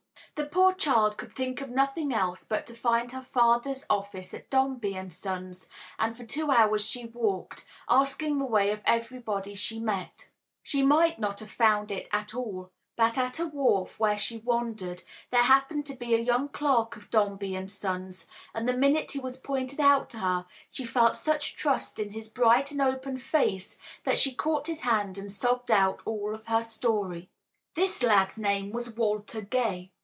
[0.35, 4.49] The poor child could think of nothing else but to find her father's office at
[4.49, 5.67] Dombey and Son's,
[5.99, 10.29] and for two hours she walked, asking the way of everybody she met.
[10.63, 15.03] She might not have found it at all, but at a wharf where she wandered,
[15.31, 18.25] there happened to be a young clerk of Dombey and Son's,
[18.55, 22.29] and the minute he was pointed out to her she felt such trust in his
[22.29, 27.29] bright and open face that she caught his hand and sobbed out all her story.
[27.75, 29.91] This lad's name was Walter Gay.